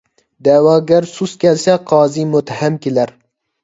[0.47, 3.19] دەۋاگەر سۇس كەلسە، قازى مۇتتەھەم كىلەر.